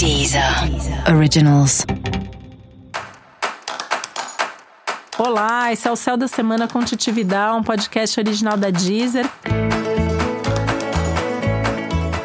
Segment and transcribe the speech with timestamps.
[0.00, 0.42] Deezer
[1.14, 1.84] Originals.
[5.18, 9.28] Olá, esse é o Céu da Semana com Titividade, um podcast original da Deezer.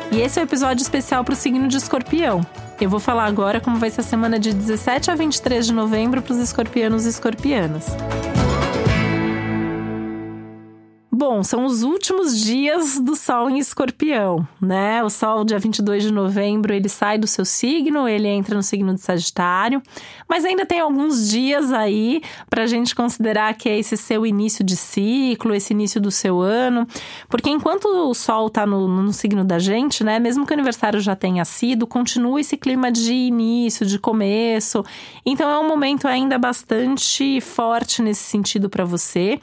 [0.09, 2.47] E esse é o um episódio especial para o signo de escorpião.
[2.79, 6.21] Eu vou falar agora como vai ser a semana de 17 a 23 de novembro
[6.21, 7.87] para os escorpianos e escorpianas.
[11.27, 15.03] Bom, são os últimos dias do Sol em Escorpião, né?
[15.03, 18.93] O Sol, dia 22 de novembro, ele sai do seu signo, ele entra no signo
[18.93, 19.81] de Sagitário,
[20.29, 24.63] mas ainda tem alguns dias aí para a gente considerar que é esse seu início
[24.63, 26.85] de ciclo, esse início do seu ano,
[27.27, 30.19] porque enquanto o Sol está no, no signo da gente, né?
[30.19, 34.85] Mesmo que o aniversário já tenha sido, continua esse clima de início, de começo,
[35.25, 39.39] então é um momento ainda bastante forte nesse sentido para você.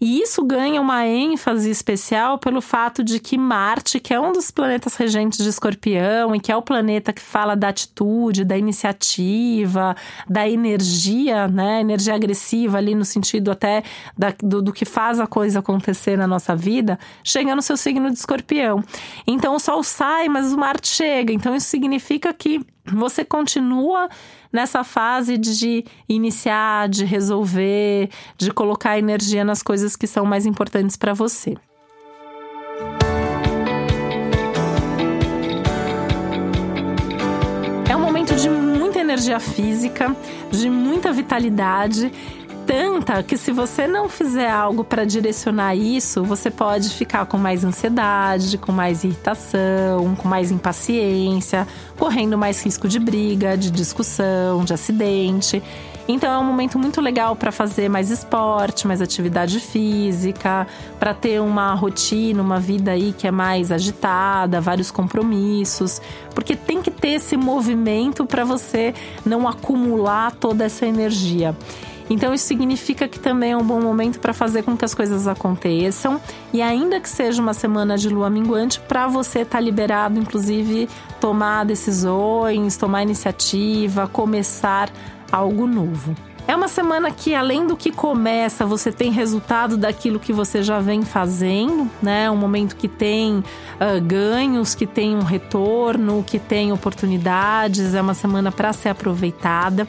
[0.00, 4.50] E isso ganha uma ênfase especial pelo fato de que Marte, que é um dos
[4.50, 9.94] planetas regentes de Escorpião e que é o planeta que fala da atitude, da iniciativa,
[10.28, 11.80] da energia, né?
[11.80, 13.82] Energia agressiva ali no sentido até
[14.16, 18.10] da, do, do que faz a coisa acontecer na nossa vida, chega no seu signo
[18.10, 18.82] de Escorpião.
[19.26, 21.32] Então o Sol sai, mas o Marte chega.
[21.32, 24.08] Então isso significa que você continua
[24.52, 30.96] nessa fase de iniciar, de resolver, de colocar energia nas coisas que são mais importantes
[30.96, 31.56] para você.
[37.88, 40.14] É um momento de muita energia física,
[40.50, 42.12] de muita vitalidade
[42.70, 47.64] tanta que se você não fizer algo para direcionar isso, você pode ficar com mais
[47.64, 51.66] ansiedade, com mais irritação, com mais impaciência,
[51.98, 55.60] correndo mais risco de briga, de discussão, de acidente.
[56.06, 60.64] Então é um momento muito legal para fazer mais esporte, mais atividade física,
[61.00, 66.00] para ter uma rotina, uma vida aí que é mais agitada, vários compromissos,
[66.32, 68.94] porque tem que ter esse movimento para você
[69.26, 71.52] não acumular toda essa energia.
[72.10, 75.28] Então isso significa que também é um bom momento para fazer com que as coisas
[75.28, 76.20] aconteçam
[76.52, 80.88] e ainda que seja uma semana de lua minguante, para você estar tá liberado, inclusive
[81.20, 84.90] tomar decisões, tomar iniciativa, começar
[85.30, 86.16] algo novo.
[86.48, 90.80] É uma semana que, além do que começa, você tem resultado daquilo que você já
[90.80, 92.28] vem fazendo, né?
[92.28, 93.44] Um momento que tem uh,
[94.04, 97.94] ganhos, que tem um retorno, que tem oportunidades.
[97.94, 99.86] É uma semana para ser aproveitada.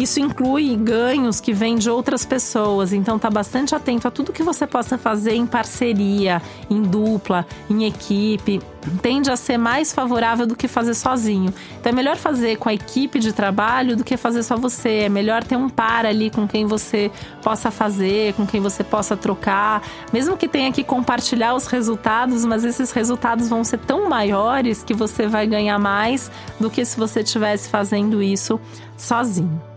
[0.00, 4.42] Isso inclui ganhos que vêm de outras pessoas, então tá bastante atento a tudo que
[4.42, 6.40] você possa fazer em parceria,
[6.70, 8.62] em dupla, em equipe.
[9.02, 11.52] Tende a ser mais favorável do que fazer sozinho.
[11.78, 15.00] Então é melhor fazer com a equipe de trabalho do que fazer só você.
[15.00, 17.10] É melhor ter um par ali com quem você
[17.42, 22.64] possa fazer, com quem você possa trocar, mesmo que tenha que compartilhar os resultados, mas
[22.64, 27.20] esses resultados vão ser tão maiores que você vai ganhar mais do que se você
[27.20, 28.58] estivesse fazendo isso
[28.96, 29.69] sozinho.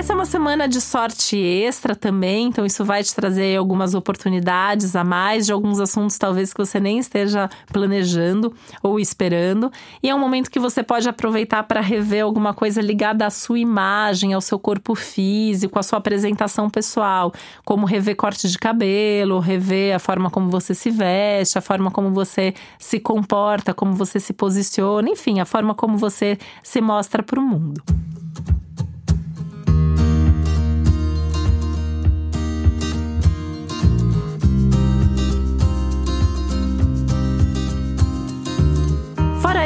[0.00, 4.96] Essa é uma semana de sorte extra também, então isso vai te trazer algumas oportunidades
[4.96, 8.50] a mais de alguns assuntos talvez que você nem esteja planejando
[8.82, 9.70] ou esperando.
[10.02, 13.58] E é um momento que você pode aproveitar para rever alguma coisa ligada à sua
[13.58, 17.30] imagem, ao seu corpo físico, à sua apresentação pessoal,
[17.62, 22.10] como rever corte de cabelo, rever a forma como você se veste, a forma como
[22.10, 27.38] você se comporta, como você se posiciona, enfim, a forma como você se mostra para
[27.38, 27.82] o mundo.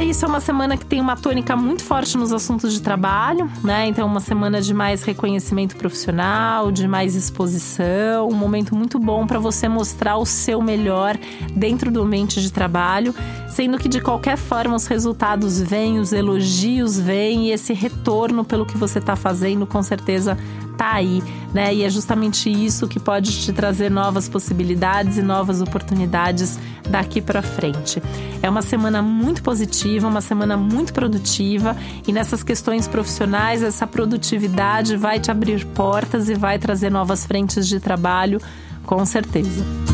[0.04, 3.86] Isso, é uma semana que tem uma tônica muito forte nos assuntos de trabalho, né?
[3.86, 9.38] Então, uma semana de mais reconhecimento profissional, de mais exposição, um momento muito bom para
[9.38, 11.16] você mostrar o seu melhor
[11.56, 13.14] dentro do ambiente de trabalho,
[13.48, 18.66] sendo que de qualquer forma os resultados vêm, os elogios vêm e esse retorno pelo
[18.66, 20.36] que você está fazendo com certeza
[20.76, 21.74] tá aí, né?
[21.74, 26.58] E é justamente isso que pode te trazer novas possibilidades e novas oportunidades
[26.88, 28.02] daqui para frente.
[28.42, 31.76] É uma semana muito positiva, uma semana muito produtiva
[32.06, 37.66] e nessas questões profissionais essa produtividade vai te abrir portas e vai trazer novas frentes
[37.66, 38.40] de trabalho,
[38.84, 39.93] com certeza.